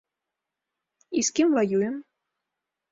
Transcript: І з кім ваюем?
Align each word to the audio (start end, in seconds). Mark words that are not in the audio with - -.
І 1.21 1.27
з 1.29 1.39
кім 1.39 1.47
ваюем? 1.59 1.95